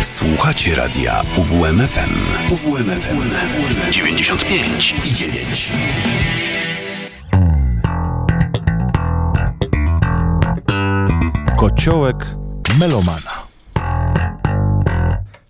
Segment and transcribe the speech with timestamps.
[0.00, 2.14] Słuchacie radia UWMFM.
[2.52, 3.18] UWMFM
[3.90, 5.72] 95 i 9.
[11.56, 12.26] Kociołek
[12.80, 13.30] melomana.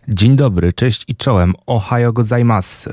[0.09, 1.55] Dzień dobry, cześć i czołem.
[1.67, 2.91] Ohio gozaimasu.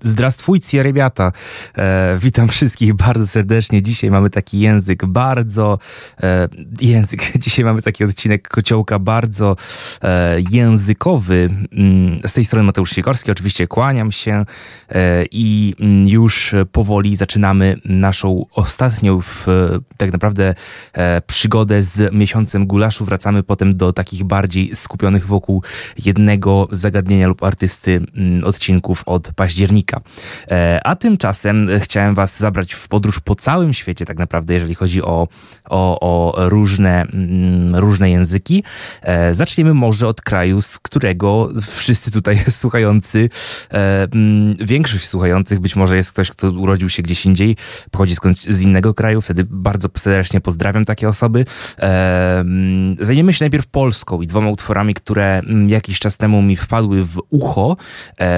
[0.00, 1.32] Zdrastwujcie, rybata.
[1.78, 3.82] E, witam wszystkich bardzo serdecznie.
[3.82, 5.78] Dzisiaj mamy taki język bardzo...
[6.22, 6.48] E,
[6.80, 7.32] język.
[7.44, 9.56] Dzisiaj mamy taki odcinek kociołka bardzo
[10.02, 11.50] e, językowy.
[11.72, 13.30] Mm, z tej strony Mateusz Sikorski.
[13.30, 14.44] Oczywiście kłaniam się
[14.88, 20.54] e, i mm, już powoli zaczynamy naszą ostatnią w, e, tak naprawdę
[20.92, 23.04] e, przygodę z miesiącem gulaszu.
[23.04, 25.62] Wracamy potem do takich bardziej skupionych wokół
[26.04, 29.87] jednego zagadnienia lub artysty mm, odcinków od października.
[30.50, 35.02] E, a tymczasem chciałem Was zabrać w podróż po całym świecie, tak naprawdę, jeżeli chodzi
[35.02, 35.28] o,
[35.64, 38.64] o, o różne, mm, różne języki.
[39.02, 43.30] E, zaczniemy może od kraju, z którego wszyscy tutaj słuchający,
[43.70, 47.56] e, mm, większość słuchających być może jest ktoś, kto urodził się gdzieś indziej,
[47.90, 51.44] pochodzi skądś z innego kraju, wtedy bardzo serdecznie pozdrawiam takie osoby.
[51.76, 57.20] Mm, zajmiemy się najpierw Polską i dwoma utworami, które jakiś czas temu mi wpadły w
[57.30, 57.76] ucho.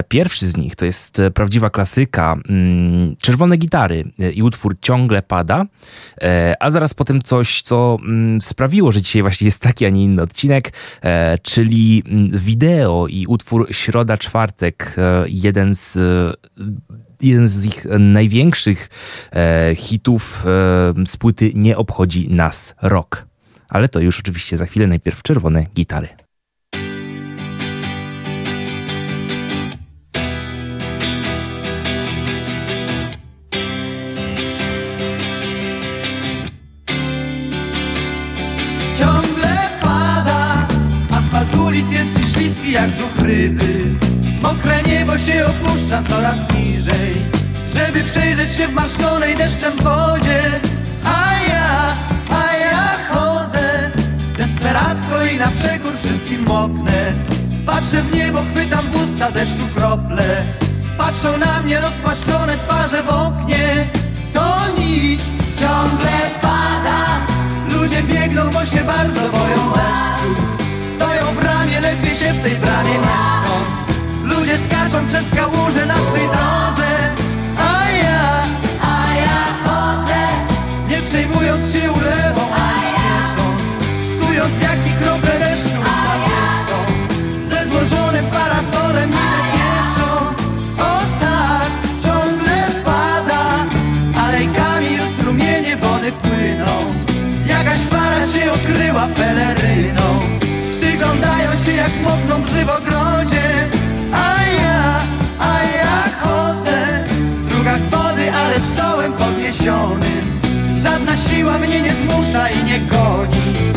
[0.08, 5.64] Pierwszy z nich to jest prawdziwa klasyka, mm, czerwone gitary e, i utwór ciągle pada,
[6.20, 10.04] e, a zaraz potem coś, co mm, sprawiło, że dzisiaj właśnie jest taki, a nie
[10.04, 14.96] inny odcinek, e, czyli mm, wideo i utwór Środa Czwartek,
[15.26, 15.98] jeden z
[17.20, 18.88] jeden z ich największych
[19.76, 20.44] hitów
[21.06, 23.26] z płyty Nie obchodzi nas rok.
[23.68, 26.08] Ale to już oczywiście za chwilę, najpierw czerwone gitary.
[41.80, 43.84] Ulic jest dziś śliski jak brzuch ryby.
[44.42, 47.16] Mokre niebo się opuszcza coraz niżej.
[47.74, 50.40] Żeby przejrzeć się w marszczonej deszczem wodzie.
[51.04, 51.96] A ja,
[52.30, 53.90] a ja chodzę
[54.38, 57.12] Desperacko i na przekór wszystkim moknę.
[57.66, 60.44] Patrzę w niebo, chwytam w usta deszczu krople.
[60.98, 63.88] Patrzą na mnie rozpłaszczone twarze w oknie.
[64.32, 65.20] To nic,
[65.60, 67.26] ciągle pada.
[67.68, 70.59] Ludzie biegną, bo się bardzo boją deszczu
[71.80, 73.90] ledwie się w tej bramie mieszcząc
[74.22, 76.90] Ludzie skaczą przez kałuże na swej drodze.
[77.58, 78.44] A ja,
[78.82, 80.20] a ja chodzę.
[80.88, 83.84] Nie przejmując się ulewą ani śpiesząc.
[84.20, 84.89] Czując jak
[102.30, 103.68] mokną psy w ogrodzie.
[104.12, 105.00] A ja,
[105.38, 107.04] a ja chodzę.
[107.32, 110.40] W strugach wody, ale z czołem podniesionym.
[110.82, 113.72] Żadna siła mnie nie zmusza i nie goni.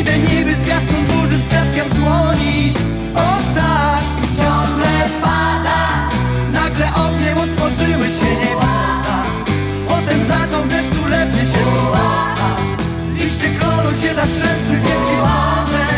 [0.00, 2.72] Idę niby z gwiazdą burzy z kwiatkiem w dłoni.
[3.14, 4.04] O tak,
[4.38, 6.10] ciągle pada.
[6.52, 9.16] Nagle ogniem otworzyły się niebiosa
[9.88, 11.64] Potem zaczął deszcz ulewnie się
[13.14, 15.89] z Liście klonu się zatrzęsły wielkie wodze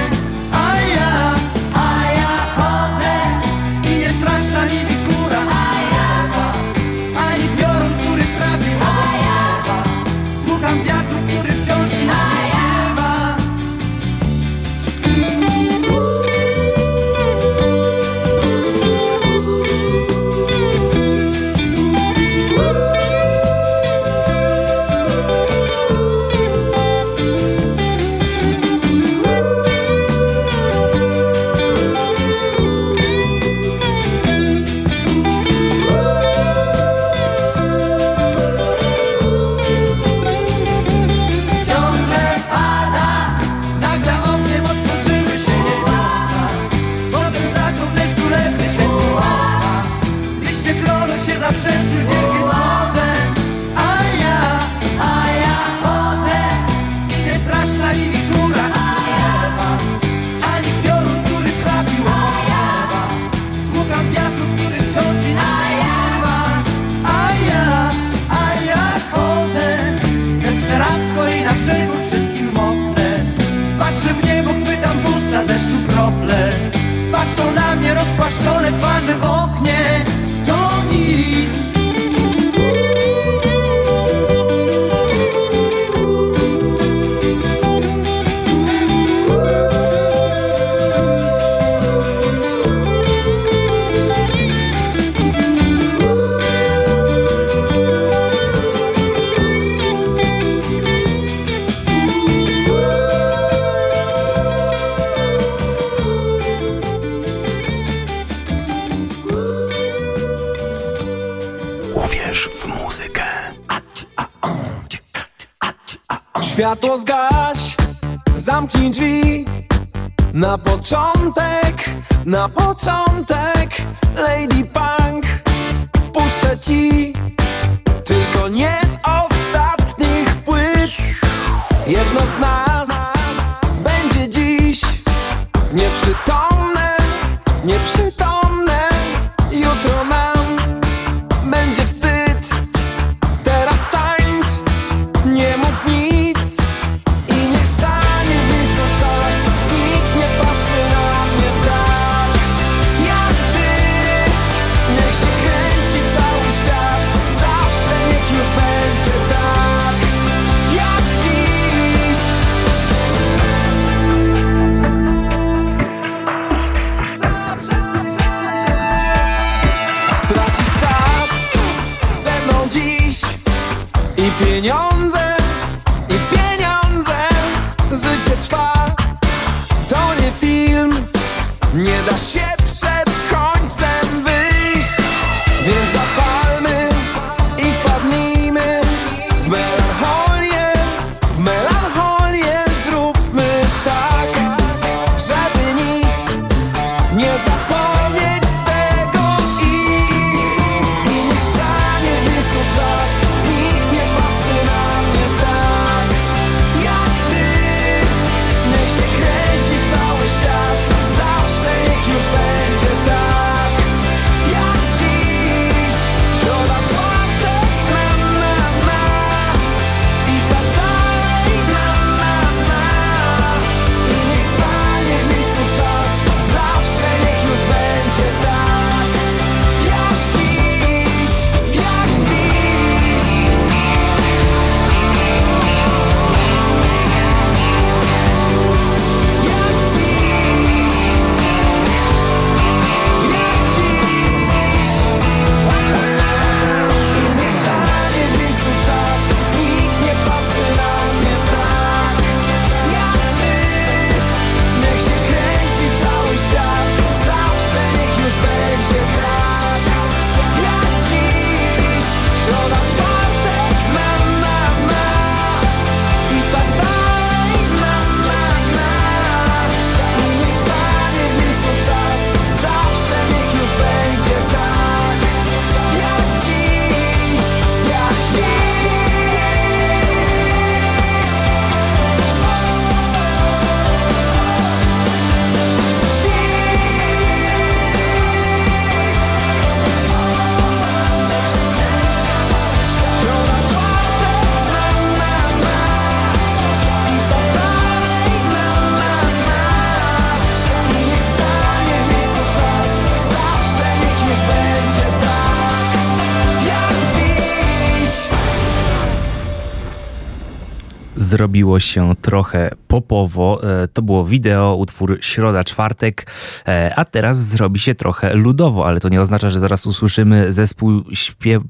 [311.42, 313.60] zrobiło się trochę popowo.
[313.82, 316.26] E, To było wideo, utwór Środa, Czwartek,
[316.68, 321.02] e, a teraz zrobi się trochę ludowo, ale to nie oznacza, że zaraz usłyszymy zespół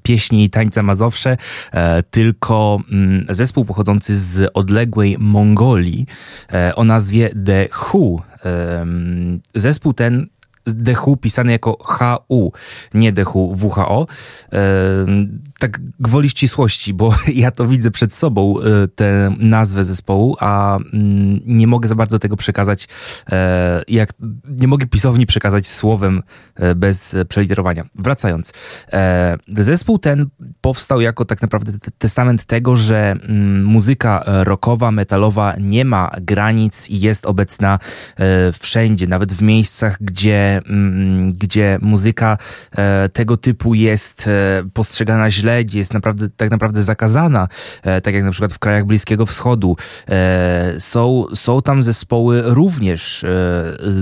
[0.02, 1.36] pieśni i tańca Mazowsze,
[1.72, 6.06] e, tylko mm, zespół pochodzący z odległej Mongolii
[6.74, 8.22] o nazwie The Who.
[8.42, 10.26] Em, Zespół ten
[10.66, 12.52] DHU pisane jako HU,
[12.94, 14.06] nie DHU WHO.
[14.52, 14.58] E,
[15.58, 21.40] tak gwoli ścisłości, bo ja to widzę przed sobą, e, tę nazwę zespołu, a mm,
[21.46, 22.88] nie mogę za bardzo tego przekazać,
[23.32, 24.12] e, jak
[24.48, 26.22] nie mogę pisowni przekazać słowem
[26.54, 27.84] e, bez przeliterowania.
[27.94, 28.52] Wracając.
[28.92, 30.26] E, zespół ten
[30.60, 36.90] powstał jako tak naprawdę te- testament tego, że mm, muzyka rockowa, metalowa nie ma granic
[36.90, 37.78] i jest obecna
[38.16, 42.38] e, wszędzie, nawet w miejscach, gdzie, mm, gdzie muzyka
[42.76, 47.48] e, tego typu jest e, postrzegana źle, jest naprawdę, tak naprawdę zakazana,
[47.82, 49.76] e, tak jak na przykład w krajach Bliskiego Wschodu.
[50.78, 53.24] Są, są tam zespoły również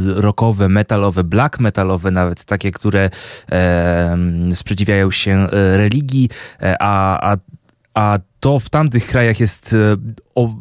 [0.07, 3.11] rockowe, metalowe, black metalowe nawet, takie, które
[3.53, 4.19] e,
[4.55, 6.29] sprzeciwiają się religii,
[6.81, 7.37] a, a,
[7.95, 9.77] a to w tamtych krajach jest
[10.35, 10.55] o,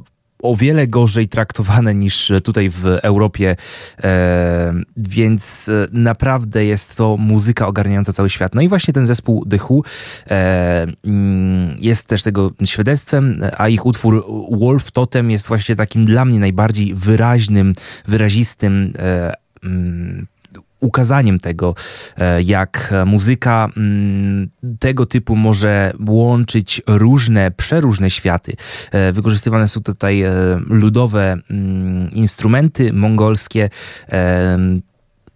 [0.43, 3.55] o wiele gorzej traktowane niż tutaj w Europie,
[4.03, 8.55] e, więc e, naprawdę jest to muzyka ogarniająca cały świat.
[8.55, 9.81] No i właśnie ten zespół Who
[10.29, 16.25] e, mm, jest też tego świadectwem, a ich utwór Wolf Totem jest właśnie takim dla
[16.25, 17.73] mnie najbardziej wyraźnym,
[18.07, 18.93] wyrazistym
[19.63, 20.27] mm,
[20.79, 21.75] ukazaniem tego,
[22.17, 28.53] e, jak muzyka mm, tego typu może łączyć różne, przeróżne światy.
[28.91, 30.33] E, wykorzystywane są tutaj e,
[30.69, 33.69] ludowe mm, instrumenty mongolskie.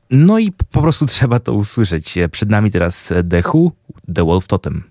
[0.10, 2.16] No i po prostu trzeba to usłyszeć.
[2.32, 3.72] Przed nami teraz The Who,
[4.16, 4.84] The Wolf Totem.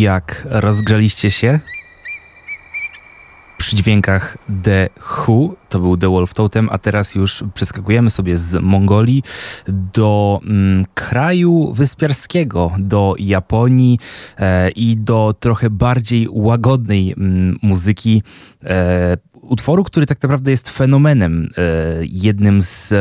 [0.00, 1.60] Jak rozgrzaliście się?
[3.58, 8.62] Przy dźwiękach The Who, to był The Wolf Totem, a teraz już przeskakujemy sobie z
[8.62, 9.22] Mongolii
[9.68, 13.98] do mm, kraju wyspiarskiego, do Japonii
[14.38, 18.22] e, i do trochę bardziej łagodnej mm, muzyki.
[18.64, 21.62] E, utworu, który tak naprawdę jest fenomenem, e,
[22.02, 22.96] jednym z e,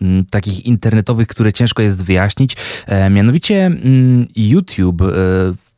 [0.00, 2.56] m, takich internetowych, które ciężko jest wyjaśnić.
[2.86, 5.02] E, mianowicie m, YouTube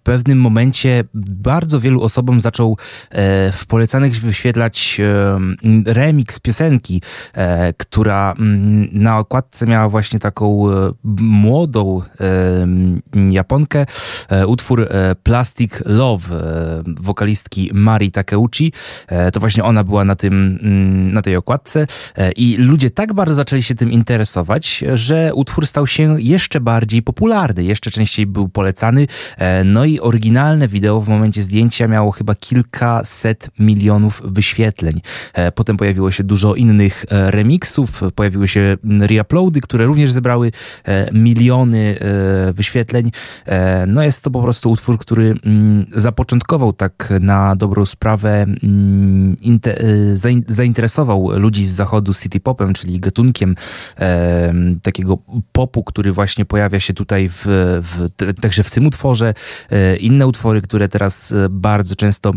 [0.03, 2.77] pewnym momencie bardzo wielu osobom zaczął
[3.11, 7.03] e, w polecanych wyświetlać e, remix piosenki,
[7.35, 10.69] e, która m, na okładce miała właśnie taką
[11.21, 12.03] młodą
[13.31, 13.87] Japonkę,
[14.47, 14.89] utwór
[15.23, 16.43] Plastic Love
[16.87, 18.73] wokalistki Mari Takeuchi.
[19.33, 21.87] To właśnie ona była na, tym, mm, na tej okładce
[22.37, 27.65] i ludzie tak bardzo zaczęli się tym interesować, że utwór stał się jeszcze bardziej popularny,
[27.65, 29.07] jeszcze częściej był polecany.
[29.65, 35.01] No i oryginalne wideo w momencie zdjęcia miało chyba kilkaset milionów wyświetleń.
[35.35, 40.53] E, Potem pojawiło się dużo innych e, remixów, pojawiły się reuploady, które również zebrały
[40.85, 41.99] e, miliony
[42.55, 43.11] wyświetleń.
[43.87, 49.77] No jest to po prostu utwór, który mm, zapoczątkował tak na dobrą sprawę, mm, inte,
[50.15, 53.55] zain- zainteresował ludzi z zachodu city popem, czyli gatunkiem
[54.83, 55.19] takiego
[55.53, 57.43] popu, który właśnie pojawia się tutaj w,
[57.83, 58.09] w,
[58.41, 59.35] także w tym utworze.
[59.83, 62.33] E, Inne utwory, które teraz e, bardzo często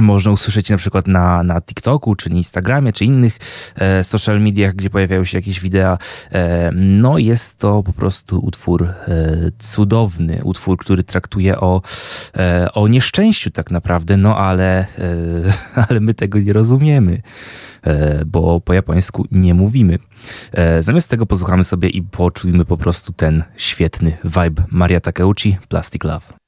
[0.00, 3.38] można usłyszeć na przykład na, na TikToku, czy na Instagramie, czy innych
[3.76, 5.98] e, social mediach, gdzie pojawiają się jakieś wideo.
[6.32, 8.94] E, no jest to po prostu utwór e,
[9.58, 11.82] cudowny, utwór, który traktuje o,
[12.36, 14.86] e, o nieszczęściu tak naprawdę, no ale,
[15.88, 17.22] ale my tego nie rozumiemy,
[18.26, 19.98] bo po japońsku nie mówimy.
[20.80, 26.47] Zamiast tego posłuchamy sobie i poczujmy po prostu ten świetny vibe Maria Takeuchi, Plastic Love.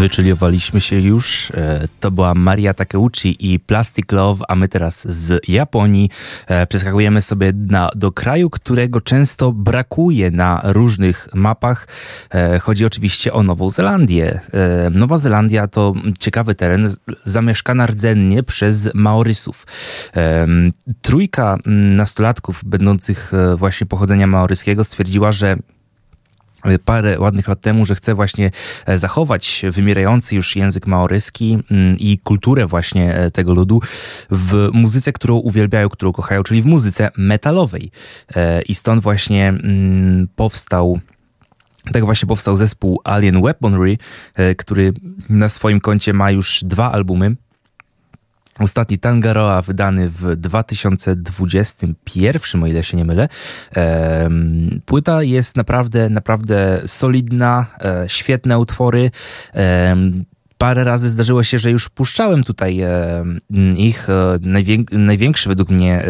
[0.00, 1.50] Wyczuliowaliśmy się już.
[1.50, 6.10] E, To była Maria Takeuchi i Plastic Love, a my teraz z Japonii
[6.46, 11.88] e, przeskakujemy sobie na, do kraju, którego często brakuje na różnych mapach.
[12.30, 14.40] E, Chodzi oczywiście o Nową Zelandię.
[14.90, 19.66] Nowa Zelandia to ciekawy teren, zamieszkana rdzennie przez Maorysów.
[21.02, 21.58] Trójka
[21.96, 25.56] nastolatków będących właśnie pochodzenia maoryskiego stwierdziła, że
[26.84, 28.50] parę ładnych lat temu, że chce właśnie
[28.86, 33.80] e, zachować wymierający już język maoryski mm, i kulturę właśnie e, tego ludu
[34.30, 37.90] w muzyce, którą uwielbiają, którą kochają, czyli w muzyce metalowej.
[38.36, 41.00] E, I stąd właśnie mm, powstał
[41.92, 43.98] tak właśnie powstał zespół Alien Weaponry,
[44.34, 44.92] e, który
[45.28, 47.36] na swoim koncie ma już dwa albumy.
[48.60, 53.28] Ostatni Tangaroa wydany w 2021, o ile się nie mylę.
[54.86, 59.10] Płyta jest naprawdę, naprawdę solidna, e, świetne utwory.
[60.60, 63.24] Parę razy zdarzyło się, że już puszczałem tutaj e,
[63.76, 66.06] ich e, najwięk- największy według mnie e,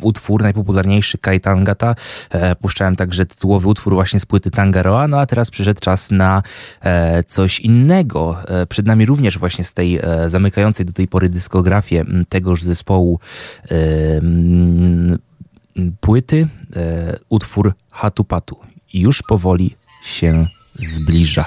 [0.00, 1.94] utwór, najpopularniejszy Kai Tangata.
[2.60, 6.42] Puszczałem także tytułowy utwór właśnie z płyty Tangaroa, no a teraz przyszedł czas na
[7.28, 8.38] coś innego.
[8.68, 13.20] Przed nami również właśnie z tej zamykającej do tej pory dyskografię tegoż zespołu
[16.00, 16.48] płyty
[17.28, 18.56] utwór Hatu Patu.
[18.94, 20.46] Już powoli się
[20.80, 21.46] zbliża.「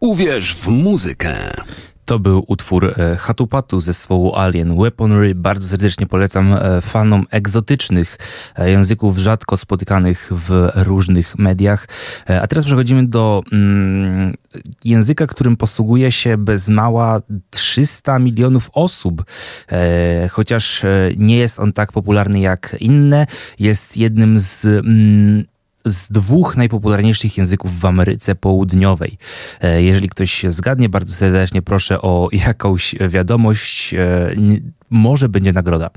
[0.00, 1.34] Uwierz w muzykę.
[2.04, 5.34] To był utwór e, Hatupatu zespołu Alien Weaponry.
[5.34, 8.18] Bardzo serdecznie polecam e, fanom egzotycznych
[8.56, 11.88] e, języków, rzadko spotykanych w różnych mediach.
[12.42, 14.34] A teraz przechodzimy do mm,
[14.84, 19.24] języka, którym posługuje się bez mała 300 milionów osób.
[19.72, 20.82] E, chociaż
[21.16, 23.26] nie jest on tak popularny jak inne,
[23.58, 25.44] jest jednym z mm,
[25.86, 29.18] z dwóch najpopularniejszych języków w Ameryce Południowej.
[29.60, 33.94] E, Jeżeli ktoś zgadnie, bardzo serdecznie proszę o jakąś wiadomość.
[33.94, 34.30] e,
[34.90, 35.90] Może będzie nagroda.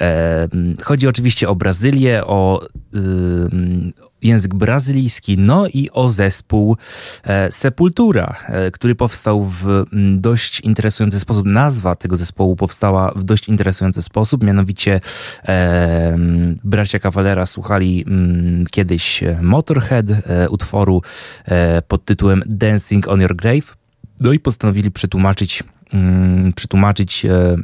[0.00, 0.48] E,
[0.82, 2.60] Chodzi oczywiście o Brazylię, o
[2.94, 6.76] ym, język brazylijski, no i o zespół
[7.24, 9.84] e, Sepultura, e, który powstał w
[10.16, 11.46] dość interesujący sposób.
[11.46, 15.00] Nazwa tego zespołu powstała w dość interesujący sposób, mianowicie
[15.44, 21.02] e, m, bracia Cavalera słuchali mm, kiedyś e, Motorhead, e, utworu
[21.44, 23.76] e, pod tytułem Dancing on Your Grave,
[24.20, 27.56] no i postanowili przetłumaczyć, mm, przetłumaczyć e,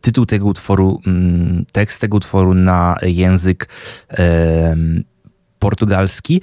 [0.00, 3.68] tytuł tego utworu, mm, tekst tego utworu na język
[5.58, 6.40] portugalski.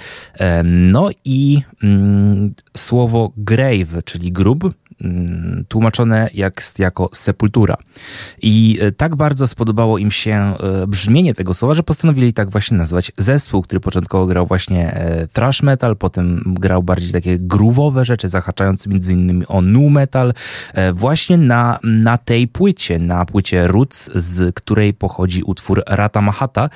[0.63, 7.77] No i mm, słowo grave, czyli grób, mm, tłumaczone jak, jako sepultura.
[8.41, 12.77] I e, tak bardzo spodobało im się e, brzmienie tego słowa, że postanowili tak właśnie
[12.77, 18.29] nazwać zespół, który początkowo grał właśnie e, thrash metal, potem grał bardziej takie groove'owe rzeczy,
[18.29, 20.33] zahaczające między innymi o nu metal,
[20.93, 26.69] właśnie na, na tej płycie, na płycie Roots, z której pochodzi utwór Rata Mahata.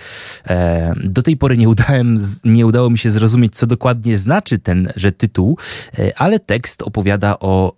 [1.03, 5.57] Do tej pory nie, udałem, nie udało mi się zrozumieć, co dokładnie znaczy tenże tytuł,
[5.99, 7.73] e, ale tekst opowiada o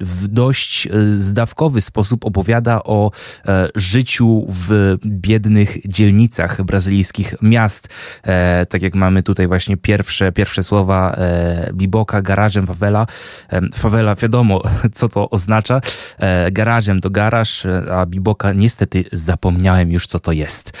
[0.00, 3.10] w dość e, zdawkowy sposób opowiada o
[3.46, 7.88] e, życiu w biednych dzielnicach brazylijskich miast.
[8.68, 11.16] Tak jak mamy tutaj właśnie pierwsze, pierwsze słowa
[11.72, 13.06] biboka, garażem, favela.
[13.52, 14.62] E, favela, wiadomo,
[14.98, 15.80] co to oznacza.
[16.52, 20.72] Garażem to garaż, a biboka niestety zapomniałem już, co to jest.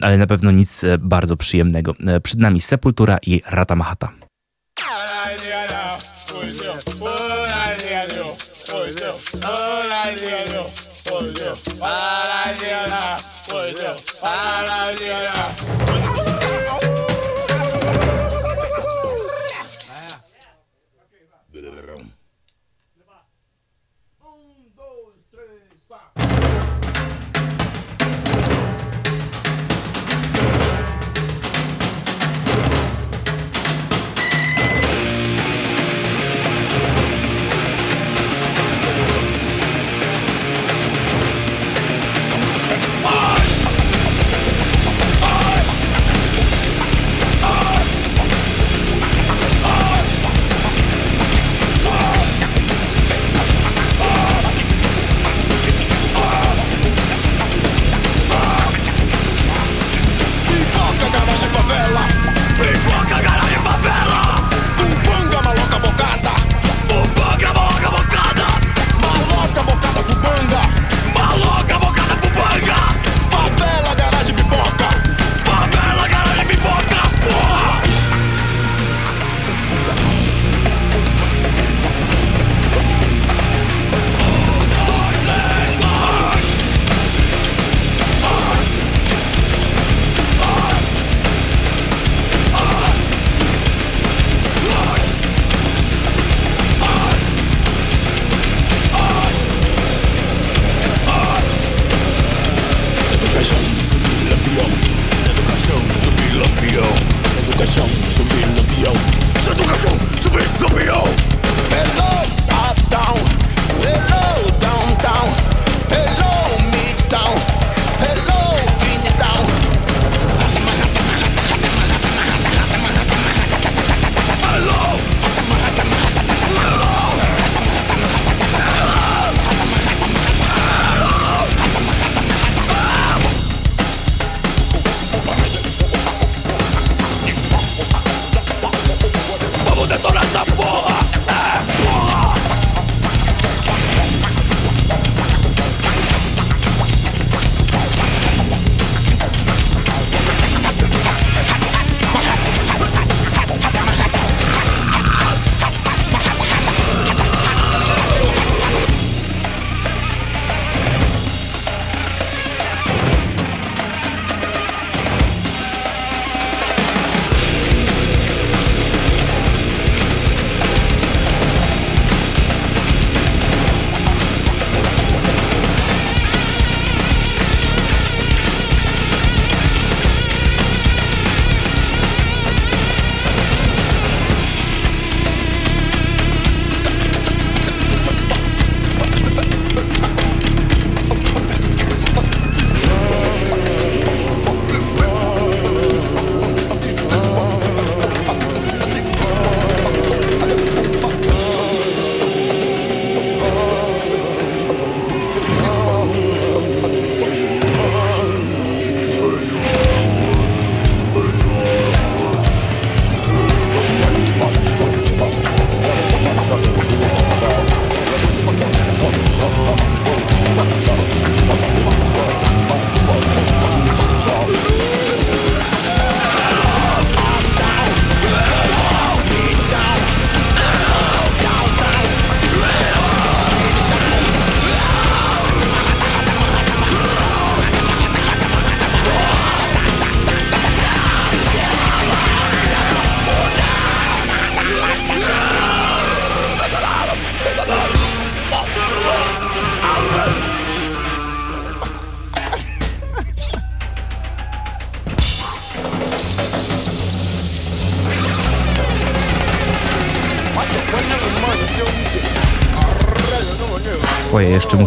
[0.00, 1.87] Ale na pewno nic bardzo przyjemnego.
[2.06, 4.12] E, przed nami Sepultura i Rata Mahata.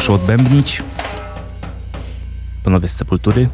[0.02, 0.84] Muszę odbębnić.
[2.64, 3.49] Panowie z Sepultury.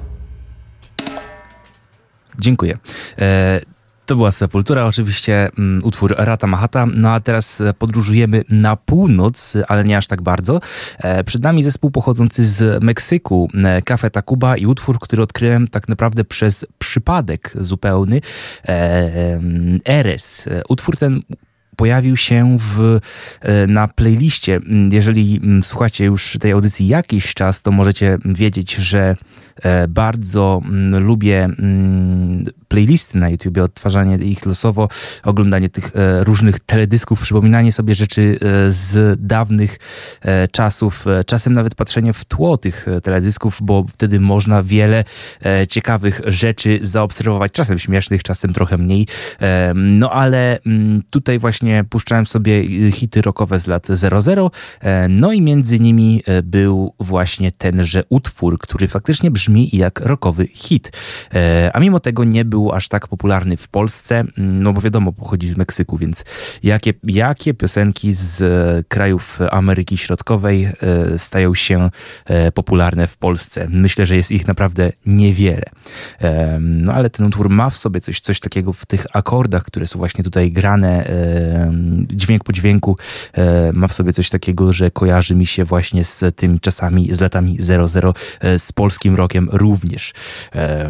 [2.39, 2.77] Dziękuję.
[3.19, 3.61] E,
[4.05, 6.85] to była Sepultura, oczywiście mm, utwór Rata Mahata.
[6.93, 10.59] No a teraz e, podróżujemy na północ, ale nie aż tak bardzo.
[10.97, 15.87] E, przed nami zespół pochodzący z Meksyku, e, Cafe Tacuba i utwór, który odkryłem tak
[15.87, 18.21] naprawdę przez przypadek zupełny.
[18.65, 18.69] E,
[19.33, 20.47] em, Eres.
[20.47, 21.21] E, Utwór ten
[21.77, 22.99] pojawił się w,
[23.41, 24.55] e, na playliście.
[24.55, 29.15] Mm, Jeżeli mm, słuchacie już tej audycji jakiś czas, to możecie wiedzieć, że
[29.63, 31.49] e, bardzo mm, lubię
[32.67, 34.89] playlisty na YouTubie, odtwarzanie ich losowo,
[35.23, 39.79] oglądanie tych e, różnych teledysków, przypominanie sobie rzeczy z dawnych
[40.51, 45.03] czasów, czasem nawet patrzenie w tło tych teledysków, bo wtedy można wiele
[45.69, 49.07] ciekawych rzeczy zaobserwować, czasem śmiesznych, czasem trochę mniej.
[49.75, 50.59] No ale
[51.11, 52.51] tutaj właśnie puszczałem sobie
[52.87, 54.51] y, hity rockowe z lat 00,
[54.81, 60.47] e, no i między nimi e, był właśnie tenże utwór, który faktycznie brzmi jak rockowy
[60.47, 60.91] hit.
[61.33, 65.11] E, A mimo tego nie był aż tak popularny w Polsce, mm, no bo wiadomo,
[65.11, 66.25] pochodzi z Meksyku, więc
[66.63, 68.37] jakie, jakie piosenki z
[68.87, 70.69] krajów Ameryki Środkowej
[71.17, 71.89] stają się
[72.53, 73.67] popularne w Polsce?
[73.69, 75.65] Myślę, że jest ich naprawdę niewiele.
[76.59, 79.99] No ale ten utwór ma w sobie coś, coś takiego w tych akordach, które są
[79.99, 81.09] właśnie tutaj grane,
[82.09, 82.97] dźwięk po dźwięku,
[83.73, 87.57] ma w sobie coś takiego, że kojarzy mi się właśnie z tymi czasami, z latami
[87.59, 90.13] 00, e, z polskim rokiem również.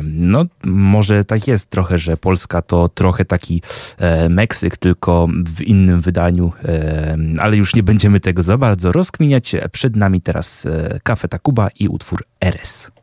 [0.03, 3.61] No, może tak jest trochę, że Polska to trochę taki
[3.97, 6.51] e, Meksyk, tylko w innym wydaniu,
[7.39, 9.55] ale już nie będziemy tego za bardzo rozkminiać.
[9.71, 12.96] Przed nami teraz e, Cafe Tacuba i utwór Eres.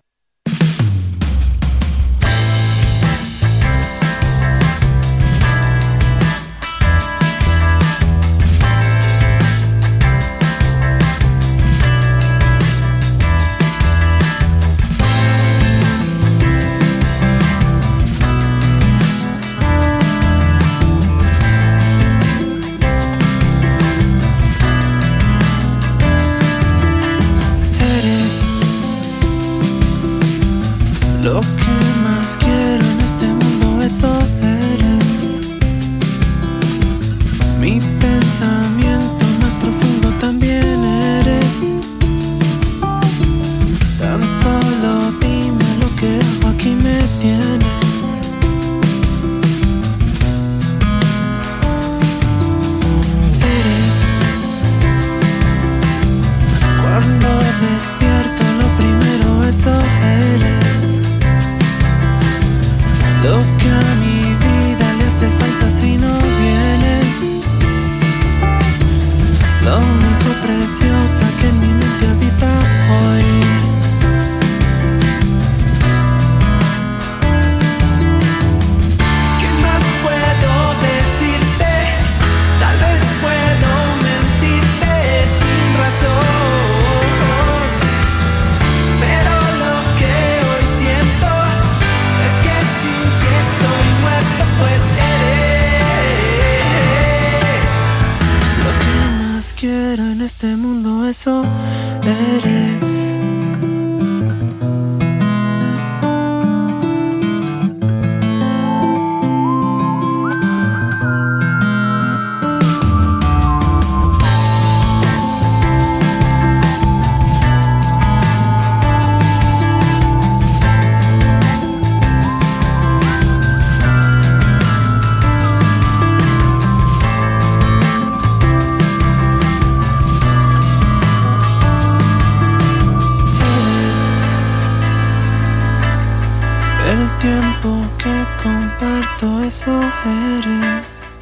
[139.83, 141.18] Eres.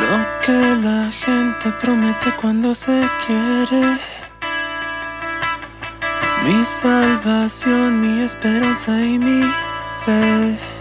[0.00, 3.98] Lo que la gente promete cuando se quiere.
[6.44, 9.42] Mi salvación, mi esperanza y mi
[10.04, 10.73] fe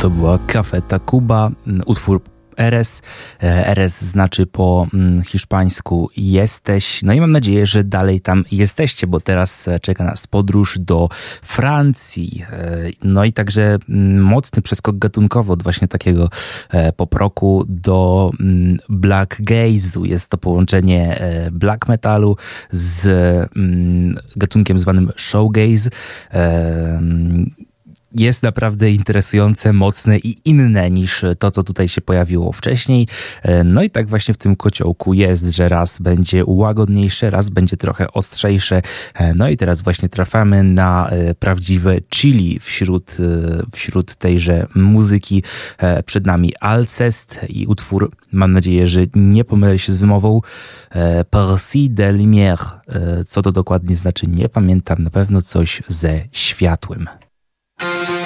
[0.00, 2.22] To była Cafe Tacuba, mm, utwór
[2.56, 3.02] Eres.
[3.42, 4.86] E, Eres znaczy po
[5.26, 7.02] hiszpańsku jesteś.
[7.02, 11.08] No i mam nadzieję, że dalej tam jesteście, bo teraz e, czeka nas podróż do
[11.42, 12.44] Francji.
[12.52, 13.78] E, No i także
[14.18, 16.28] mocny przeskok gatunkowo od właśnie takiego
[16.96, 18.30] poproku do
[18.88, 20.04] black gaze'u.
[20.04, 21.22] Jest to połączenie
[21.52, 22.36] black metalu
[22.72, 23.08] z
[24.36, 25.90] gatunkiem zwanym showgaze.
[28.14, 33.08] Jest naprawdę interesujące, mocne i inne niż to, co tutaj się pojawiło wcześniej.
[33.42, 37.76] E, No i tak właśnie w tym kociołku jest, że raz będzie łagodniejsze, raz będzie
[37.76, 38.82] trochę ostrzejsze.
[39.14, 43.16] E, No i teraz właśnie trafiamy na e, prawdziwe chili wśród,
[43.72, 45.42] wśród tejże muzyki.
[46.06, 50.40] Przed nami Alcest i utwór, mam nadzieję, że nie pomylę się z wymową,
[51.30, 52.80] Percy de Lumière.
[53.26, 57.08] Co to dokładnie znaczy, nie pamiętam, na pewno coś ze światłem.
[57.80, 58.12] Percy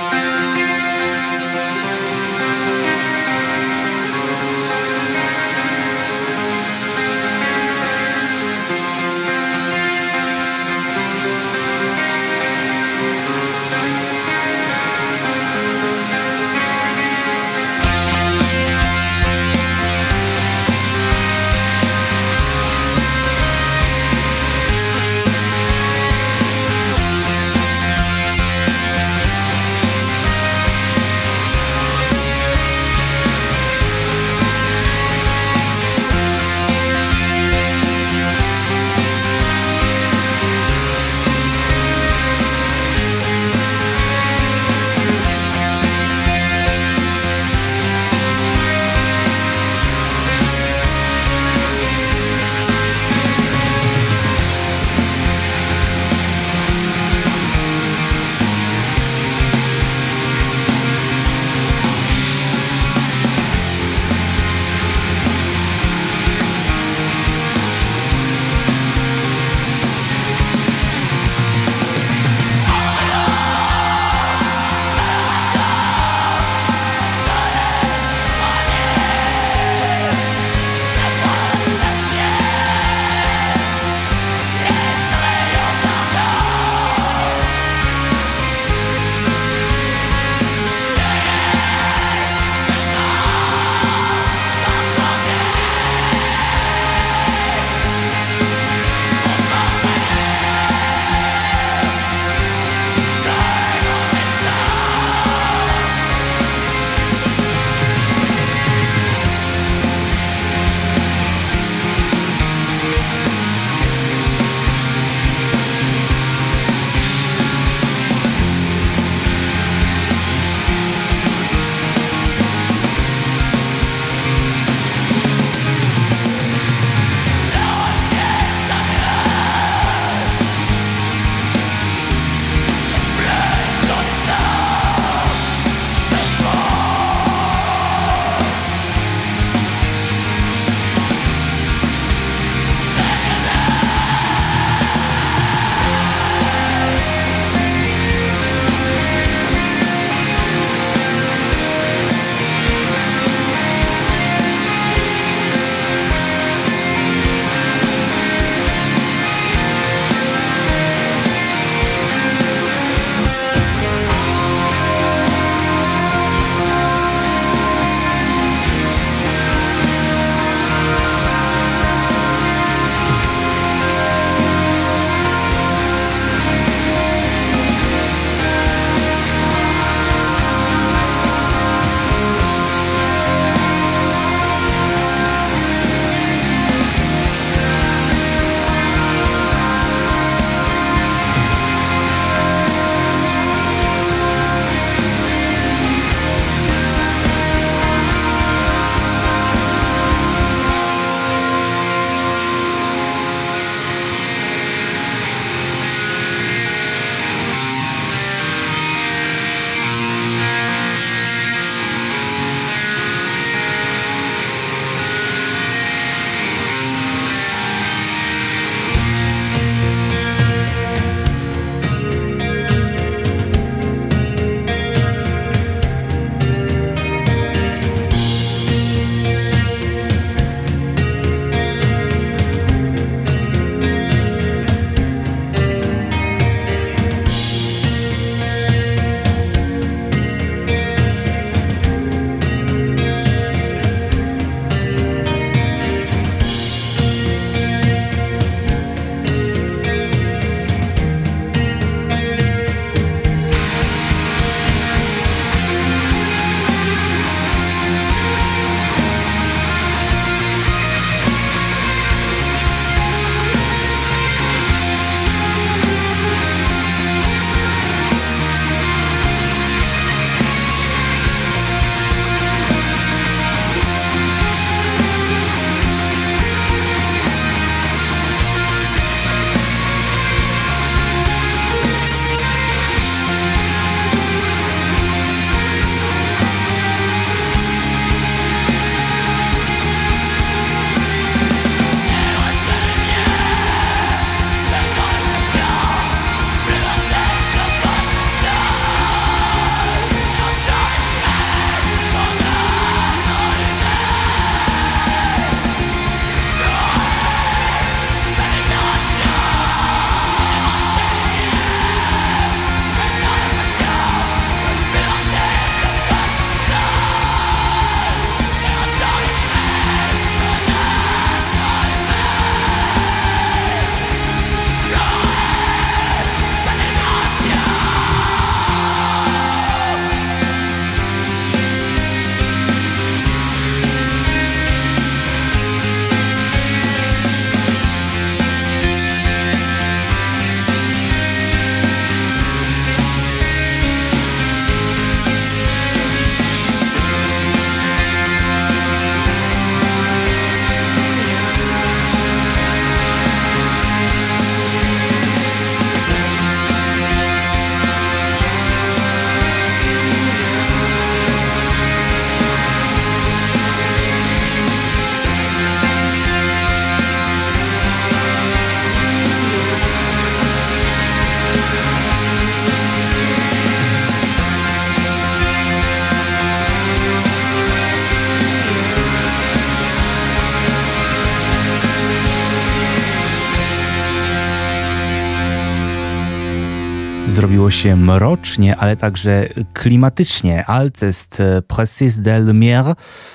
[387.35, 390.67] zrobiło się mrocznie, ale także klimatycznie.
[390.67, 392.95] Alcest e, Précis de lumière,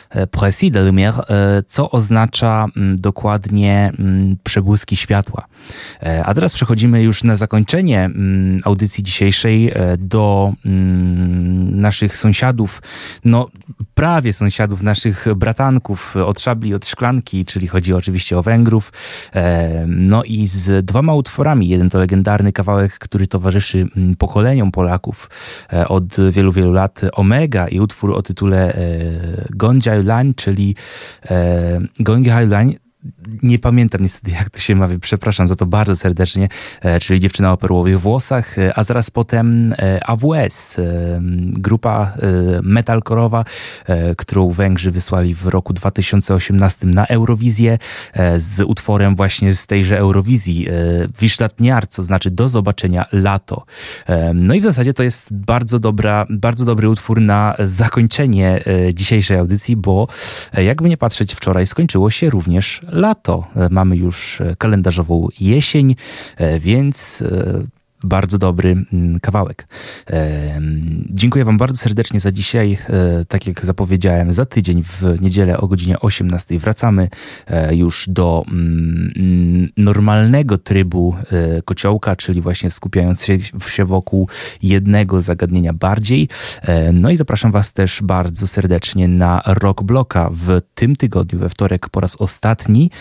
[0.10, 5.46] e, Précis de lumière, e, co oznacza mm, dokładnie mm, przebłyski światła.
[6.04, 10.54] E, A teraz przechodzimy już na zakończenie mm, audycji dzisiejszej e, do
[11.72, 12.82] naszych sąsiadów,
[13.26, 13.48] no
[13.94, 18.94] prawie sąsiadów, naszych bratanków od szabli, od szklanki, czyli chodzi oczywiście o Węgrów.
[19.88, 21.68] No i z dwoma utworami.
[21.68, 23.88] Jeden to legendarny kawałek, który towarzyszy
[24.18, 25.30] pokoleniom Polaków
[25.88, 27.02] od wielu, wielu lat.
[27.14, 28.80] Omega i utwór o tytule e,
[30.04, 30.76] Lań, czyli
[31.30, 32.76] e, Gonjai Lań
[33.44, 36.48] nie pamiętam niestety, jak to się mawia, przepraszam za to bardzo serdecznie,
[36.82, 40.78] e, czyli Dziewczyna o perłowych włosach, e, a zaraz potem e, AWS,
[41.52, 42.14] grupa
[42.64, 43.46] metalkorowa,
[44.18, 47.78] którą Węgrzy wysłali w roku 2018 na Eurowizję
[48.38, 50.68] z utworem właśnie z tejże Eurowizji,
[51.20, 53.66] Wiszlatniar, co znaczy do zobaczenia lato.
[54.34, 58.64] No i w zasadzie to jest bardzo, dobra, bardzo dobry utwór na zakończenie
[58.94, 60.08] dzisiejszej audycji, bo
[60.58, 63.19] jakby nie patrzeć, wczoraj skończyło się również lato.
[63.56, 65.96] E, Mamy już e, kalendarzową jesień,
[66.38, 67.24] e, więc
[68.04, 69.68] bardzo dobry mm, kawałek.
[71.10, 72.78] Dziękuję Wam bardzo serdecznie za dzisiaj.
[72.90, 77.10] E, Tak jak zapowiedziałem, za tydzień w niedzielę o godzinie 18 wracamy
[77.48, 83.38] e, już do mm, normalnego trybu e, kociołka, czyli właśnie skupiając się,
[83.86, 84.28] wokół
[84.64, 86.30] jednego zagadnienia bardziej.
[86.94, 91.90] No i zapraszam Was też bardzo serdecznie na Rock Bloka w tym tygodniu, we wtorek
[91.90, 92.92] po raz ostatni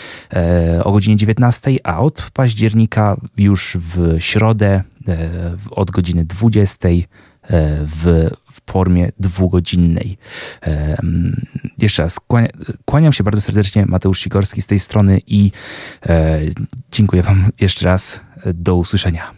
[0.84, 4.82] o godzinie 19, a od października już w środę
[5.70, 6.98] od godziny 20 e,
[7.86, 8.30] w,
[8.66, 10.18] formie dwugodzinnej.
[10.66, 10.96] E,
[11.78, 12.48] Jeszcze raz kłania,
[12.84, 15.52] kłaniam się bardzo serdecznie, Mateusz Sikorski z tej strony i
[16.06, 16.40] e,
[16.92, 18.20] dziękuję Wam jeszcze raz.
[18.54, 19.37] Do usłyszenia.